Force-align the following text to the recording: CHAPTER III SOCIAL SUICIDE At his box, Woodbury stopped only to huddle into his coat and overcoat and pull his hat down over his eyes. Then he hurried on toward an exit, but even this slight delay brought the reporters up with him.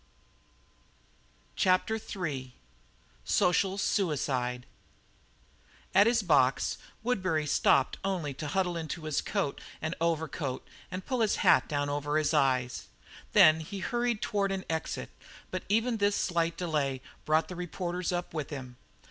CHAPTER 1.55 1.97
III 1.99 2.55
SOCIAL 3.23 3.77
SUICIDE 3.77 4.65
At 5.93 6.07
his 6.07 6.23
box, 6.23 6.79
Woodbury 7.03 7.45
stopped 7.45 7.99
only 8.03 8.33
to 8.33 8.47
huddle 8.47 8.75
into 8.75 9.03
his 9.03 9.21
coat 9.21 9.61
and 9.79 9.93
overcoat 10.01 10.67
and 10.89 11.05
pull 11.05 11.19
his 11.21 11.35
hat 11.45 11.67
down 11.69 11.87
over 11.87 12.17
his 12.17 12.33
eyes. 12.33 12.87
Then 13.33 13.59
he 13.59 13.77
hurried 13.77 14.17
on 14.17 14.21
toward 14.21 14.51
an 14.51 14.65
exit, 14.71 15.11
but 15.51 15.61
even 15.69 15.97
this 15.97 16.15
slight 16.15 16.57
delay 16.57 17.01
brought 17.23 17.47
the 17.47 17.55
reporters 17.55 18.11
up 18.11 18.33
with 18.33 18.49
him. 18.49 18.77